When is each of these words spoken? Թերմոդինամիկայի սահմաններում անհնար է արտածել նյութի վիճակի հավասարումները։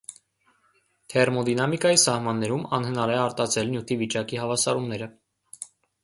Թերմոդինամիկայի 1.13 1.99
սահմաններում 2.03 2.63
անհնար 2.77 3.13
է 3.17 3.19
արտածել 3.25 3.69
նյութի 3.73 3.97
վիճակի 3.99 4.41
հավասարումները։ 4.45 5.09